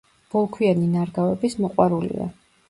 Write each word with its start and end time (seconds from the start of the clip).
ბოლქვიანი 0.35 0.87
ნარგავების 0.93 1.57
მოყვარულია. 1.67 2.27